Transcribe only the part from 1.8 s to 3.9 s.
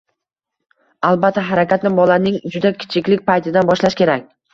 bolaning juda kichiklik paytidan